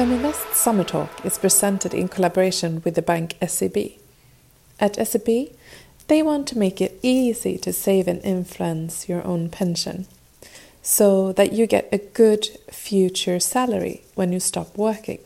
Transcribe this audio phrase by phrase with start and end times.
[0.00, 3.76] Feminvest Summer Talk is presented in collaboration with the bank SEB.
[4.80, 5.50] At SEB,
[6.08, 10.06] they want to make it easy to save and influence your own pension
[10.80, 15.18] so that you get a good future salary when you stop working.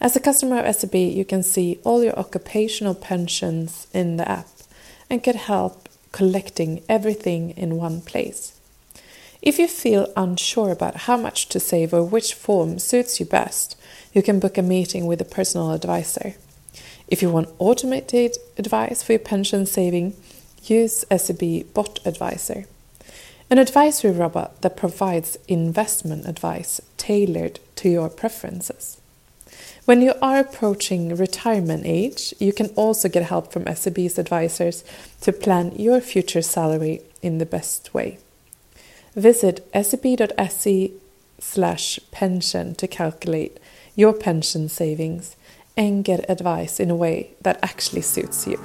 [0.00, 4.46] As a customer of SEB, you can see all your occupational pensions in the app
[5.10, 8.53] and get help collecting everything in one place.
[9.44, 13.76] If you feel unsure about how much to save or which form suits you best,
[14.14, 16.36] you can book a meeting with a personal advisor.
[17.08, 20.16] If you want automated advice for your pension saving,
[20.62, 22.64] use SEB Bot Advisor,
[23.50, 28.98] an advisory robot that provides investment advice tailored to your preferences.
[29.84, 34.84] When you are approaching retirement age, you can also get help from SEB's advisors
[35.20, 38.16] to plan your future salary in the best way.
[39.16, 40.92] Visit seb.se
[41.38, 43.60] slash pension to calculate
[43.94, 45.36] your pension savings
[45.76, 48.58] and get advice in a way that actually suits you.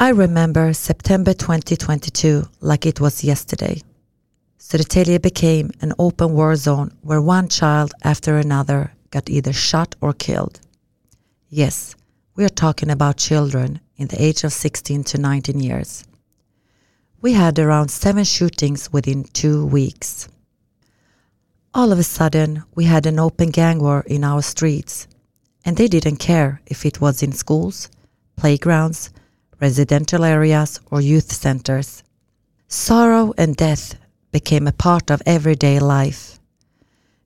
[0.00, 3.80] I remember September 2022 like it was yesterday.
[4.64, 10.14] Södertälje became an open war zone where one child after another got either shot or
[10.14, 10.58] killed.
[11.50, 11.94] Yes,
[12.34, 16.04] we are talking about children in the age of 16 to 19 years.
[17.20, 20.28] We had around seven shootings within two weeks.
[21.74, 25.06] All of a sudden, we had an open gang war in our streets,
[25.66, 27.90] and they didn't care if it was in schools,
[28.36, 29.10] playgrounds,
[29.60, 32.02] residential areas, or youth centers.
[32.66, 33.96] Sorrow and death
[34.34, 36.40] became a part of everyday life.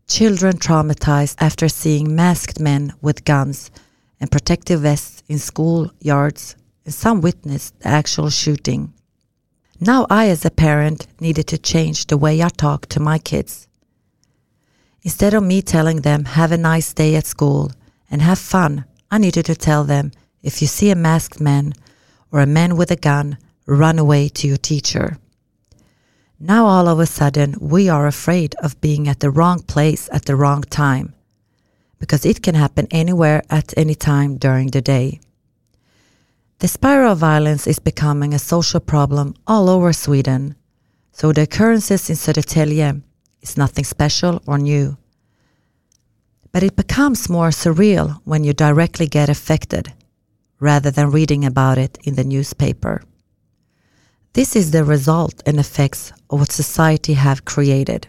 [0.07, 3.71] Children traumatized after seeing masked men with guns
[4.21, 6.55] and protective vests in school yards,
[6.85, 8.93] and some witnessed the actual shooting.
[9.81, 13.69] Now I, as a parent, needed to change the way I talk to my kids.
[15.01, 17.71] Instead of me telling them, have a nice day at school
[18.11, 21.73] and have fun, I needed to tell them, if you see a masked man
[22.31, 25.17] or a man with a gun, run away to your teacher.
[26.41, 30.27] Now all of a sudden we are afraid of being at the wrong place at
[30.27, 31.15] the wrong time
[31.99, 35.21] because it can happen anywhere at any time during the day.
[36.61, 40.55] The spiral of violence is becoming a social problem all over Sweden,
[41.13, 43.03] so the occurrences in Södertälje
[43.43, 44.97] is nothing special or new.
[46.53, 49.93] But it becomes more surreal when you directly get affected
[50.61, 53.03] rather than reading about it in the newspaper.
[54.39, 58.07] This is the result and effects of what society have created.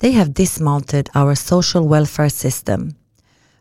[0.00, 2.96] They have dismantled our social welfare system.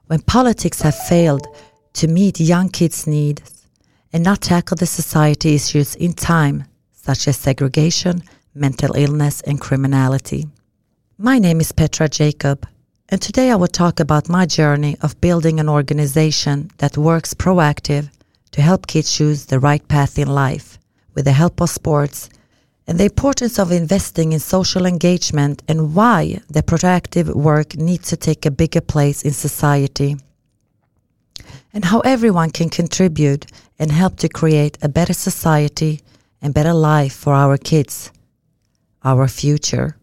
[0.08, 1.46] When politics have failed
[1.94, 3.68] to meet young kids' needs
[4.12, 6.64] and not tackle the society issues in time,
[6.94, 8.24] such as segregation,
[8.56, 10.48] mental illness, and criminality.
[11.20, 12.68] My name is Petra Jacob,
[13.10, 18.10] and today I will talk about my journey of building an organization that works proactive
[18.50, 20.71] to help kids choose the right path in life
[21.14, 22.30] with the help of sports
[22.88, 28.18] and the importance of investing in social engagement and why the proactive work needs to
[28.18, 30.18] take a bigger place in society
[31.74, 33.46] and how everyone can contribute
[33.80, 36.02] and help to create a better society
[36.42, 38.12] and better life for our kids,
[39.04, 39.96] our future.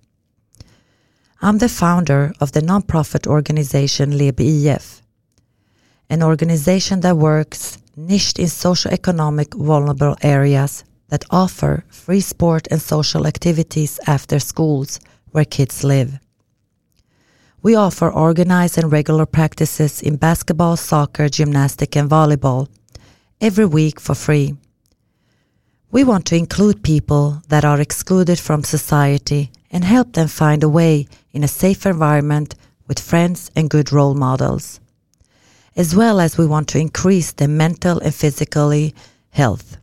[1.41, 4.80] I'm the founder of the nonprofit organization Lebi
[6.10, 13.26] an organization that works niched in socio-economic vulnerable areas that offer free sport and social
[13.26, 16.19] activities after schools where kids live.
[17.62, 22.68] We offer organized and regular practices in basketball, soccer, gymnastic, and volleyball
[23.41, 24.54] every week for free.
[25.91, 30.68] We want to include people that are excluded from society and help them find a
[30.68, 32.54] way in a safe environment
[32.86, 34.80] with friends and good role models.
[35.77, 38.94] As well as we want to increase their mental and physically
[39.30, 39.78] health.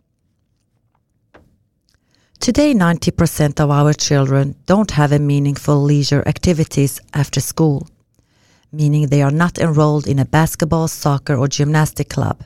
[2.39, 7.87] Today, 90% of our children don't have a meaningful leisure activities after school,
[8.71, 12.43] meaning they are not enrolled in a basketball, soccer, or gymnastic club.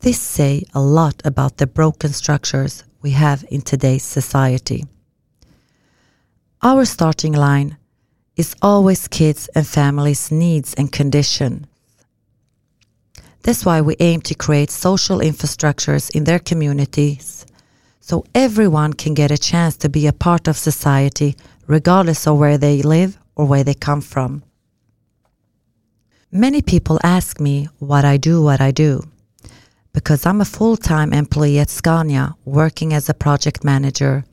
[0.00, 4.84] This say a lot about the broken structures we have in today's society.
[6.62, 7.78] Our starting line
[8.36, 11.66] is always kids and families' needs and conditions.
[13.42, 17.46] That's why we aim to create social infrastructures in their communities
[18.10, 21.36] so everyone can get a chance to be a part of society
[21.68, 24.42] regardless of where they live or where they come from.
[26.32, 29.04] Many people ask me what I do, what I do,
[29.92, 34.24] because I'm a full time employee at Scania working as a project manager,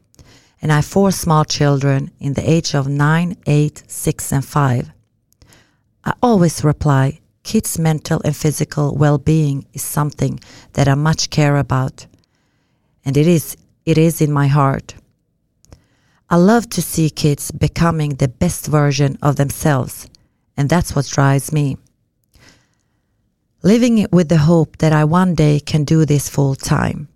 [0.60, 4.90] and I have four small children in the age of 9, 8, 6, and 5.
[6.04, 10.40] I always reply kids' mental and physical well being is something
[10.74, 12.08] that I much care about,
[13.06, 13.56] and it is,
[13.88, 14.94] it is in my heart.
[16.30, 20.08] I love to see kids becoming the best version of themselves,
[20.56, 21.78] and that's what drives me
[23.64, 27.10] living it with the hope that I one day can do this full time.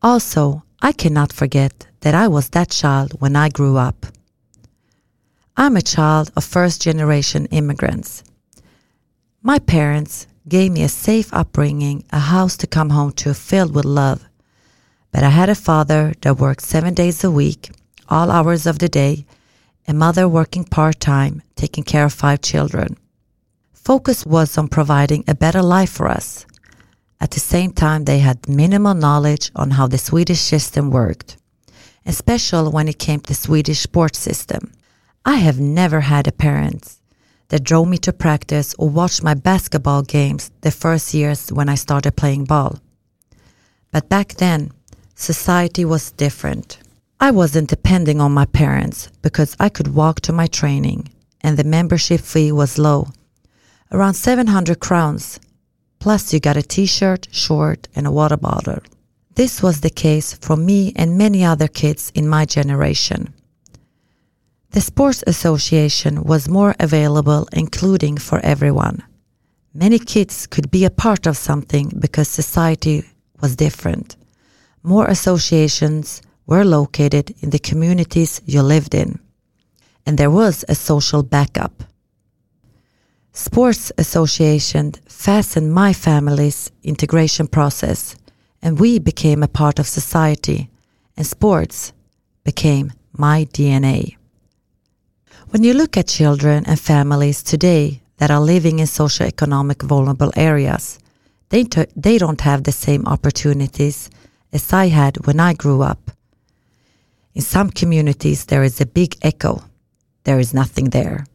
[0.00, 4.06] Also, I cannot forget that I was that child when I grew up.
[5.58, 8.24] I'm a child of first generation immigrants.
[9.42, 13.84] My parents gave me a safe upbringing, a house to come home to filled with
[13.84, 14.26] love.
[15.12, 17.70] But I had a father that worked seven days a week,
[18.08, 19.26] all hours of the day,
[19.86, 22.96] a mother working part time, taking care of five children.
[23.74, 26.46] Focus was on providing a better life for us.
[27.20, 31.36] At the same time, they had minimal knowledge on how the Swedish system worked,
[32.06, 34.72] especially when it came to the Swedish sports system.
[35.24, 36.96] I have never had a parent
[37.48, 41.74] that drove me to practice or watched my basketball games the first years when I
[41.74, 42.78] started playing ball.
[43.90, 44.72] But back then,
[45.22, 46.78] society was different.
[47.20, 51.08] I wasn't depending on my parents because I could walk to my training
[51.40, 53.08] and the membership fee was low
[53.92, 55.38] around 700 crowns.
[56.00, 58.80] Plus, you got a t shirt, short, and a water bottle.
[59.34, 63.32] This was the case for me and many other kids in my generation.
[64.70, 69.02] The Sports Association was more available, including for everyone.
[69.74, 73.04] Many kids could be a part of something because society
[73.40, 74.16] was different.
[74.82, 79.20] More associations were located in the communities you lived in.
[80.04, 81.84] And there was a social backup.
[83.32, 88.16] Sports Association fastened my family's integration process,
[88.60, 90.68] and we became a part of society,
[91.16, 91.92] and sports
[92.44, 94.16] became my DNA.
[95.50, 100.98] When you look at children and families today that are living in socioeconomic vulnerable areas,
[101.50, 101.64] they,
[101.94, 104.10] they don't have the same opportunities
[104.52, 106.10] as I had when I grew up.
[107.34, 109.62] In some communities, there is a big echo.
[110.24, 111.26] There is nothing there.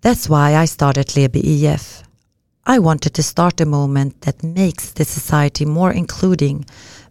[0.00, 2.04] That's why I started Lebi IF.
[2.64, 6.66] I wanted to start a movement that makes the society more including,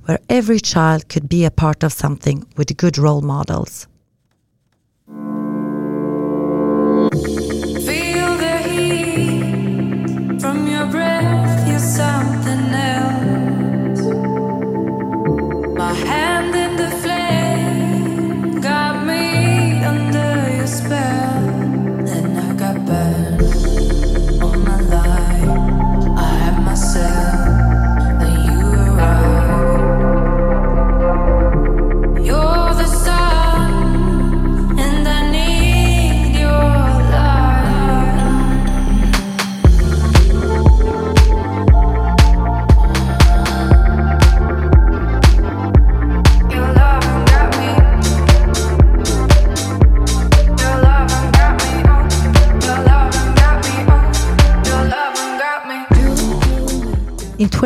[0.05, 3.87] where every child could be a part of something with good role models.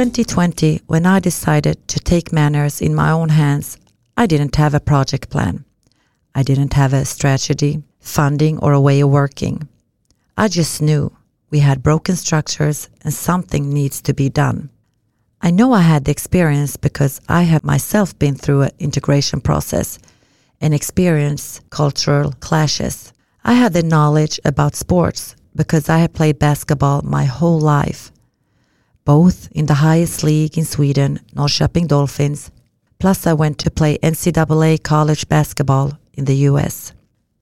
[0.01, 3.77] 2020, when I decided to take manners in my own hands,
[4.17, 5.63] I didn't have a project plan.
[6.33, 9.69] I didn't have a strategy, funding, or a way of working.
[10.35, 11.15] I just knew
[11.51, 14.71] we had broken structures and something needs to be done.
[15.39, 19.99] I know I had the experience because I have myself been through an integration process
[20.59, 23.13] and experienced cultural clashes.
[23.43, 28.11] I had the knowledge about sports because I had played basketball my whole life
[29.05, 32.51] both in the highest league in Sweden, Norrköping Dolphins,
[32.99, 36.93] plus I went to play NCAA college basketball in the US.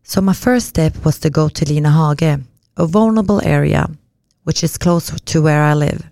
[0.04, 2.44] So my first step was to go to Linahage,
[2.78, 3.89] a vulnerable area,
[4.44, 6.10] which is close to where I live.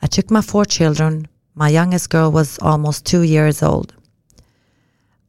[0.00, 1.28] I took my four children.
[1.54, 3.92] My youngest girl was almost two years old.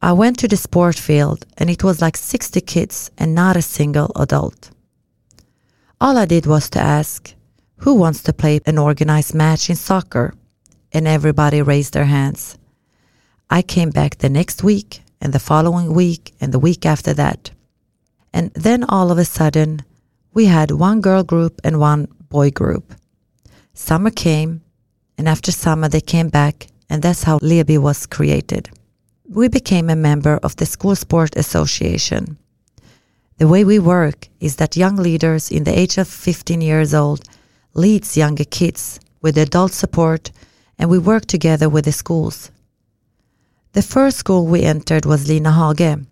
[0.01, 3.61] I went to the sport field and it was like 60 kids and not a
[3.61, 4.69] single adult.
[5.99, 7.34] All I did was to ask,
[7.77, 10.33] who wants to play an organized match in soccer?
[10.91, 12.57] And everybody raised their hands.
[13.49, 17.51] I came back the next week and the following week and the week after that.
[18.33, 19.83] And then all of a sudden,
[20.33, 22.93] we had one girl group and one boy group.
[23.73, 24.61] Summer came,
[25.17, 28.69] and after summer they came back, and that's how Lebi was created.
[29.27, 32.37] We became a member of the School Sport Association.
[33.37, 37.27] The way we work is that young leaders in the age of 15 years old
[37.75, 40.31] leads younger kids with adult support
[40.79, 42.49] and we work together with the schools.
[43.73, 46.05] The first school we entered was Lina Hage.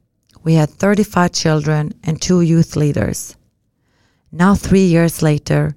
[0.44, 3.38] We had 35 children and two youth leaders.
[4.32, 5.76] Now, three years later,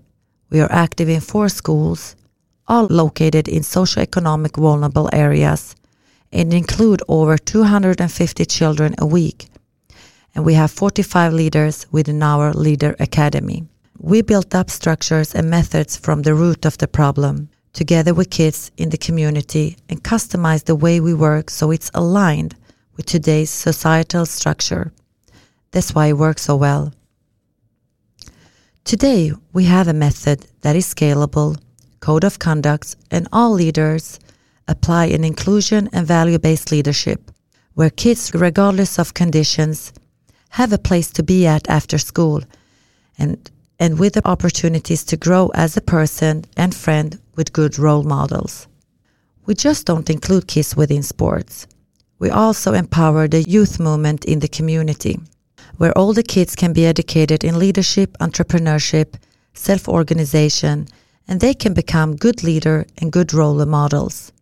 [0.51, 2.17] we are active in four schools,
[2.67, 5.77] all located in socioeconomic vulnerable areas
[6.33, 9.47] and include over 250 children a week.
[10.35, 13.69] And we have 45 leaders within our Leader Academy.
[14.07, 18.71] We built up structures and methods from the root of the problem, together with kids
[18.77, 22.55] in the community, and customized the way we work so it's aligned
[22.95, 24.93] with today's societal structure.
[25.73, 26.93] That's why it works so well.
[28.85, 31.59] Today, we have a method that is scalable,
[31.99, 34.21] code of conduct, and all leaders
[34.69, 37.33] apply an inclusion and value based leadership
[37.75, 39.93] where kids, regardless of conditions,
[40.51, 42.45] have a place to be at after school
[43.19, 48.03] and, and with the opportunities to grow as a person and friend with good role
[48.03, 48.67] models.
[49.45, 51.67] We just don't include kids within sports.
[52.19, 55.21] We also empower the youth movement in the community,
[55.77, 59.15] where the kids can be educated in leadership, entrepreneurship,
[59.53, 60.89] self organization,
[61.29, 64.33] and they can become good leader and good role models.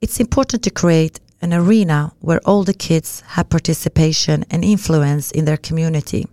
[0.00, 5.44] It's important to create an arena where all the kids have participation and influence in
[5.44, 6.26] their community.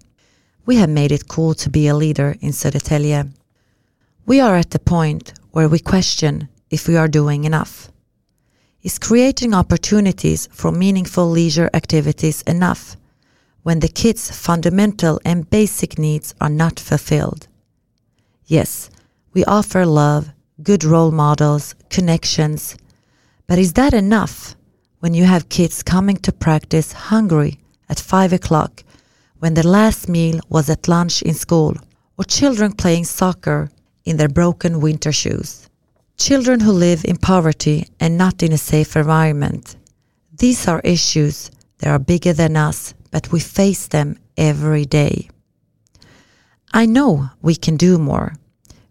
[0.65, 3.29] We have made it cool to be a leader in Södertälje.
[4.25, 7.89] We are at the point where we question if we are doing enough.
[8.81, 12.95] Is creating opportunities for meaningful leisure activities enough
[13.63, 17.47] when the kids' fundamental and basic needs are not fulfilled?
[18.45, 18.89] Yes,
[19.33, 22.77] we offer love, good role models, connections,
[23.47, 24.55] but is that enough
[24.99, 28.83] when you have kids coming to practice hungry at five o'clock
[29.43, 31.75] when the last meal was at lunch in school,
[32.17, 33.69] or children playing soccer
[34.05, 35.69] in their broken winter shoes?
[36.15, 39.75] Children who live in poverty and not in a safe environment.
[40.31, 45.29] These are issues that are bigger than us, but we face them every day.
[46.71, 48.35] I know we can do more.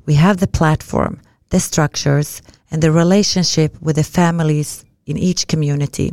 [0.04, 6.12] We have the platform, the structures, and the relationship with the families in each community.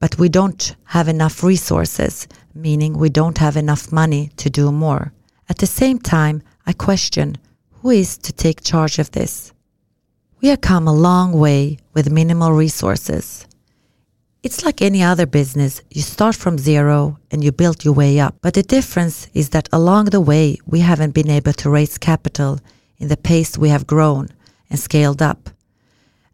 [0.00, 5.12] But we don't have enough resources, meaning we don't have enough money to do more.
[5.48, 7.36] At the same time, I question
[7.82, 9.52] who is to take charge of this?
[10.40, 13.46] We have come a long way with minimal resources.
[14.42, 15.82] It's like any other business.
[15.90, 18.36] You start from zero and you build your way up.
[18.40, 22.60] But the difference is that along the way, we haven't been able to raise capital
[22.98, 24.28] in the pace we have grown
[24.70, 25.50] and scaled up.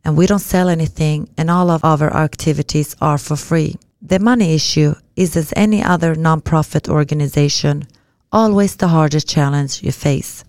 [0.05, 3.77] And we don't sell anything, and all of our activities are for free.
[4.03, 7.89] The money issue is, as any other nonprofit organization,
[8.31, 10.45] always the hardest challenge you face.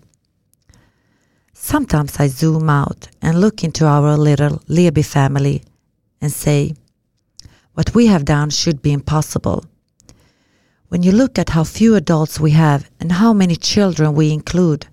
[1.54, 5.62] Sometimes I zoom out and look into our little Lebi family
[6.20, 6.74] and say,
[7.74, 9.64] what we have done should be impossible.
[10.88, 14.86] When you look at how few adults we have and how many children we include,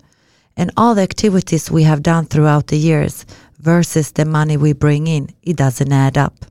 [0.56, 3.24] and all the activities we have done throughout the years
[3.64, 6.44] versus the money we bring in, it doesn't add up.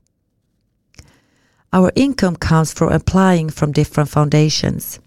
[1.72, 5.00] Our income comes from applying from different foundations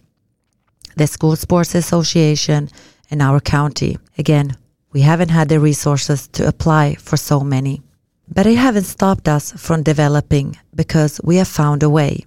[0.95, 2.69] the School Sports Association
[3.11, 3.99] and our county.
[4.17, 4.57] Again,
[4.93, 7.83] we haven't had the resources to apply for so many.
[8.27, 12.23] But it haven't stopped us from developing because we have found a way.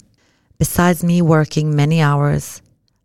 [0.57, 2.61] Besides me working many hours,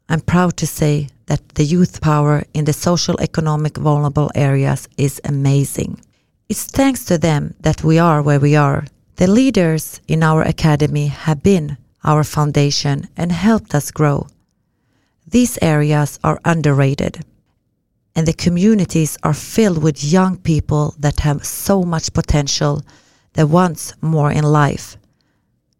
[0.08, 5.20] I'm proud to say that the youth power in the social economic vulnerable areas is
[5.24, 6.00] amazing.
[6.48, 8.84] It's thanks to them that we are where we are.
[9.16, 14.28] The leaders in our academy have been our foundation and helped us grow.
[15.28, 17.24] These areas are underrated
[18.16, 22.80] and the communities are filled with young people that have so much potential
[23.34, 24.96] that wants more in life.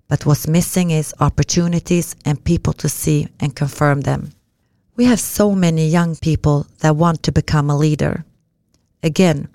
[0.09, 4.33] But what's missing is opportunities and people to see and confirm them.
[4.97, 8.25] We have so many young people that want to become a leader.
[9.03, 9.49] Again,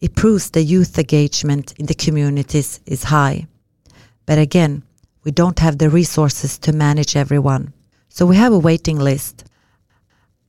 [0.00, 3.46] it proves the youth engagement in the communities is high.
[4.26, 4.82] But again,
[5.24, 7.72] we don't have the resources to manage everyone.
[8.08, 9.44] So we have a waiting list.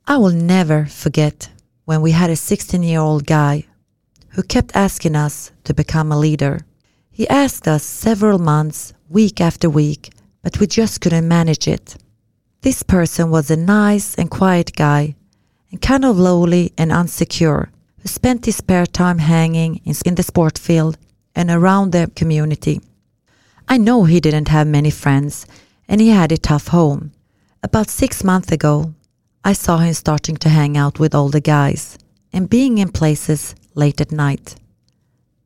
[0.07, 1.49] I will never forget
[1.85, 3.65] when we had a 16 year old guy
[4.29, 6.61] who kept asking us to become a leader.
[7.11, 10.11] He asked us several months, week after week,
[10.43, 11.97] but we just couldn't manage it.
[12.61, 15.15] This person was a nice and quiet guy,
[15.71, 17.69] and kind of lonely and unsecure,
[18.05, 20.97] spent his spare time hanging in the sport field
[21.35, 22.81] and around the community.
[23.67, 25.45] I know he didn't have many friends,
[25.87, 27.11] and he had a tough home.
[27.61, 28.93] About six months ago,
[29.43, 31.97] I saw him starting to hang out with older guys
[32.33, 34.55] and being in places late at night.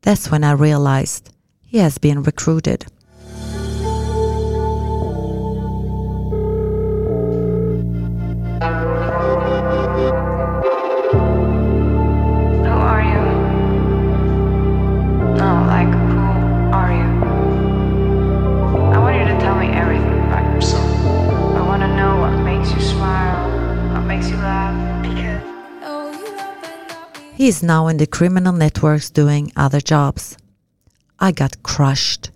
[0.02, 1.30] That's when I realized
[1.62, 2.86] he has been recruited.
[24.04, 24.74] Makes you laugh.
[25.02, 25.42] Because
[27.34, 30.36] He is now in the criminal networks doing other jobs.
[31.18, 32.30] I got crushed.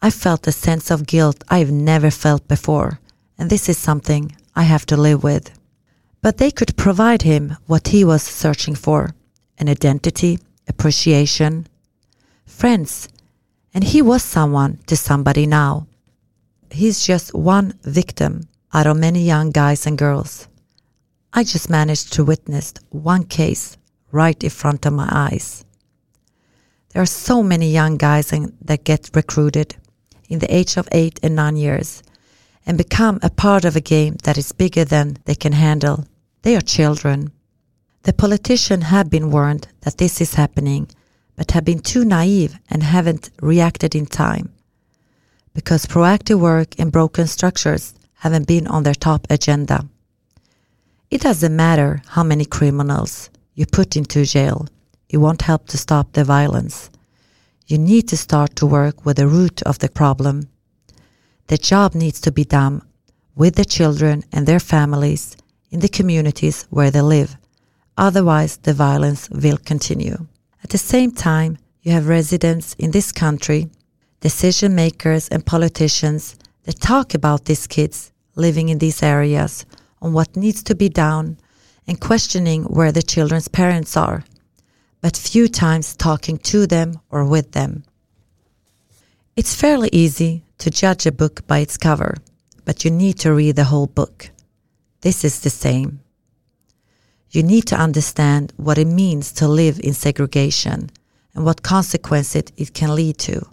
[0.00, 3.00] I felt a sense of guilt I've never felt before,
[3.38, 5.50] and this is something I have to live with.
[6.22, 9.14] But they could provide him what he was searching for
[9.58, 11.66] an identity, appreciation,
[12.46, 13.08] friends,
[13.72, 15.86] and he was someone to somebody now.
[16.70, 20.48] He's just one victim out of many young guys and girls.
[21.36, 23.76] I just managed to witness one case
[24.12, 25.64] right in front of my eyes.
[26.90, 29.74] There are so many young guys in- that get recruited
[30.28, 32.04] in the age of 8 and 9 years
[32.64, 36.06] and become a part of a game that is bigger than they can handle.
[36.42, 37.32] They are children.
[38.04, 40.86] The politicians have been warned that this is happening,
[41.34, 44.52] but have been too naive and haven't reacted in time
[45.52, 49.88] because proactive work and broken structures haven't been on their top agenda.
[51.14, 54.66] It doesn't matter how many criminals you put into jail,
[55.08, 56.90] it won't help to stop the violence.
[57.68, 60.48] You need to start to work with the root of the problem.
[61.46, 62.82] The job needs to be done
[63.36, 65.36] with the children and their families
[65.70, 67.36] in the communities where they live.
[67.96, 70.26] Otherwise, the violence will continue.
[70.64, 73.68] At the same time, you have residents in this country,
[74.18, 79.64] decision makers and politicians that talk about these kids living in these areas
[80.04, 81.38] on what needs to be done
[81.86, 84.22] and questioning where the children's parents are,
[85.00, 87.82] but few times talking to them or with them.
[89.34, 92.16] It's fairly easy to judge a book by its cover,
[92.66, 94.30] but you need to read the whole book.
[95.00, 96.00] This is the same.
[97.30, 100.90] You need to understand what it means to live in segregation
[101.34, 103.46] and what consequences it can lead to.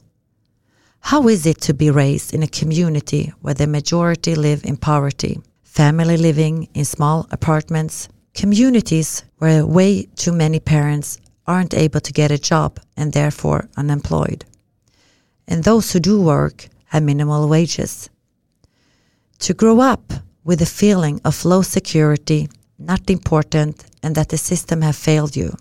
[0.99, 5.39] How is it to be raised in a community where the majority live in poverty,
[5.71, 12.29] family living in small apartments, communities where way too many parents aren't able to get
[12.29, 14.43] a job and therefore unemployed,
[15.47, 18.09] and those who do work have minimal wages?
[19.39, 20.11] To grow up
[20.43, 25.55] with a feeling of low security, not important, and that the system have failed you.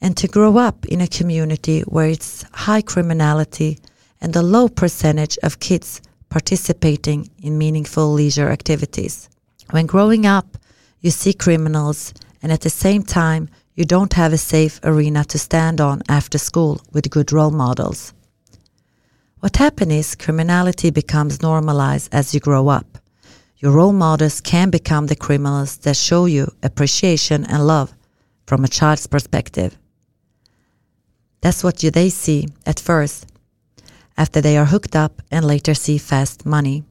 [0.00, 3.78] And to grow up in a community where it's high criminality
[4.20, 9.28] and a low percentage of kids participating in meaningful leisure activities.
[9.70, 10.56] When growing up,
[11.00, 15.38] you see criminals, and at the same time, you don't have a safe arena to
[15.38, 18.12] stand on after school with good role models.
[19.40, 22.98] What happens is criminality becomes normalized as you grow up.
[23.58, 27.94] Your role models can become the criminals that show you appreciation and love
[28.46, 29.78] from a child's perspective.
[31.40, 33.26] That's what you, they see at first,
[34.18, 36.84] after they are hooked up and later see fast money.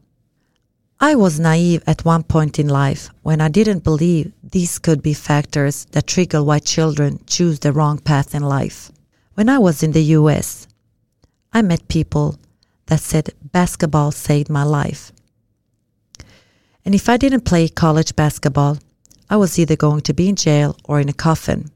[0.99, 5.13] I was naive at one point in life when I didn't believe these could be
[5.13, 8.91] factors that trigger why children choose the wrong path in life.
[9.35, 10.67] When I was in the US,
[11.53, 12.39] I met people
[12.87, 15.11] that said basketball saved my life.
[16.83, 18.79] And if I didn't play college basketball,
[19.29, 21.69] I was either going to be in jail or in a coffin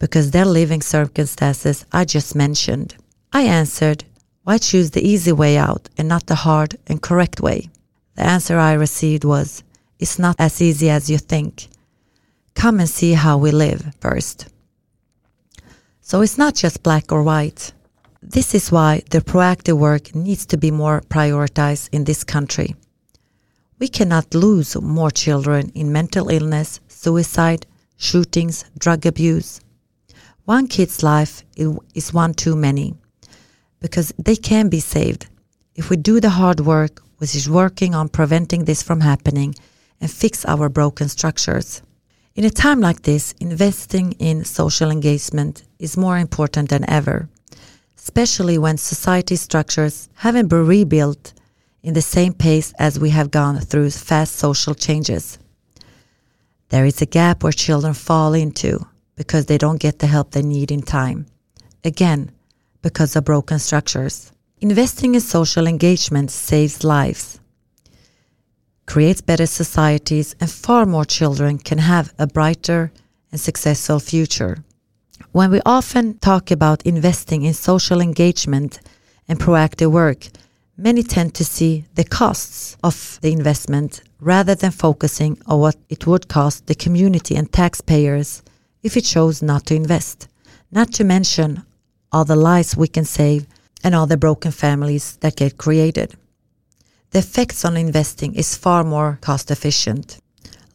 [0.00, 2.96] because their living circumstances I just mentioned.
[3.32, 4.04] I answered,
[4.50, 7.70] why choose the easy way out and not the hard and correct way?
[8.16, 9.62] The answer I received was,
[10.00, 11.68] it's not as easy as you think.
[12.54, 14.48] Come and see how we live first.
[16.00, 17.72] So it's not just black or white.
[18.22, 22.74] This is why the proactive work needs to be more prioritized in this country.
[23.78, 27.66] We cannot lose more children in mental illness, suicide,
[27.98, 29.60] shootings, drug abuse.
[30.44, 31.44] One kid's life
[31.94, 32.96] is one too many
[33.80, 35.26] because they can be saved
[35.74, 39.54] if we do the hard work, which is working on preventing this from happening
[40.00, 41.82] and fix our broken structures.
[42.34, 47.28] In a time like this, investing in social engagement is more important than ever,
[47.96, 51.32] especially when society structures haven't been rebuilt
[51.82, 55.38] in the same pace as we have gone through fast social changes.
[56.68, 60.42] There is a gap where children fall into because they don't get the help they
[60.42, 61.26] need in time.
[61.84, 62.30] Again,
[62.82, 64.32] because of broken structures.
[64.60, 67.40] Investing in social engagement saves lives.
[68.86, 72.90] creates better societies, and far more children can have a brighter
[73.30, 74.64] and successful future.
[75.30, 78.80] When we often talk about investing in social engagement
[79.28, 80.26] and proactive work,
[80.76, 86.06] many tend to see the costs of the investment rather than focusing on what it
[86.08, 88.42] would cost the community and taxpayers
[88.82, 90.26] if it chose not to invest.
[90.72, 91.62] Not to mention
[92.12, 93.46] all the lives we can save
[93.82, 96.14] and all the broken families that get created.
[97.10, 100.18] The effects on investing is far more cost efficient.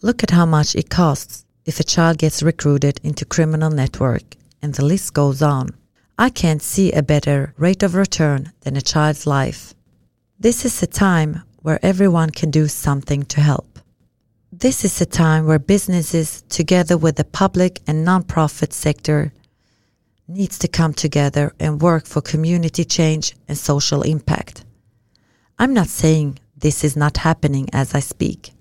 [0.01, 4.73] Look at how much it costs if a child gets recruited into criminal network and
[4.73, 5.69] the list goes on.
[6.17, 9.73] I can't see a better rate of return than a child's life.
[10.39, 13.79] This is a time where everyone can do something to help.
[14.51, 19.33] This is a time where businesses, together with the public and non-profit sector,
[20.27, 24.65] needs to come together and work for community change and social impact.
[25.59, 28.51] I'm not saying this is not happening as I speak.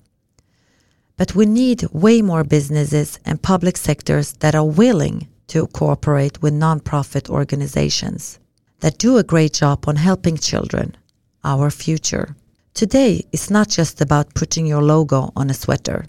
[1.16, 6.52] But we need way more businesses and public sectors that are willing to cooperate with
[6.52, 8.38] non-profit organizations
[8.80, 10.96] that do a great job on helping children
[11.44, 12.34] our future.
[12.74, 16.06] Today is not just about putting your logo on a sweater.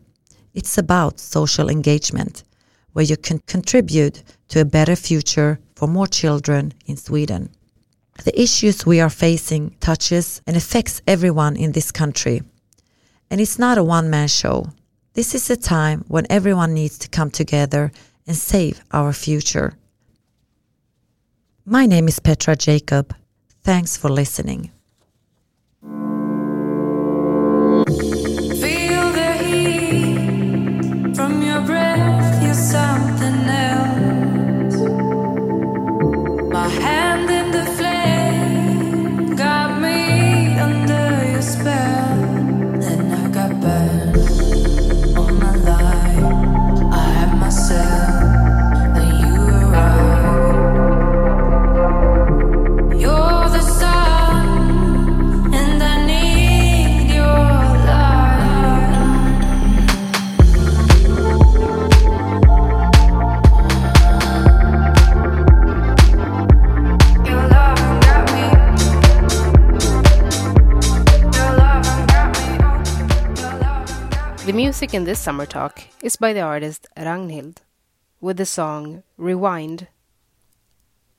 [0.53, 2.43] It's about social engagement,
[2.95, 7.49] where you can contribute to a better future for more children in Sweden.
[8.23, 12.41] The issues we are facing touches and affects everyone in this country.
[13.29, 14.67] And it's not a one-man show.
[15.13, 17.91] This is a time when everyone needs to come together
[18.25, 19.73] and save our future.
[21.65, 23.13] My name is Petra Jacob.
[23.61, 24.71] Thanks for listening.
[74.95, 77.57] In this summer talk is by the artist Ragnhild
[78.21, 79.89] with the song Rewind